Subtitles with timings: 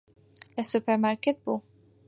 [0.55, 1.57] لە سوپەرمارکێت بوو.